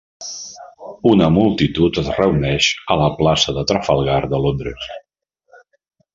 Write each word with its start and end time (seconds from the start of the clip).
Una 1.09 1.27
multitud 1.35 1.99
es 2.03 2.09
reuneix 2.15 2.71
a 2.95 2.97
la 3.03 3.11
plaça 3.21 3.55
de 3.59 3.65
Trafalgar 3.73 4.19
de 4.33 4.41
Londres. 4.47 4.89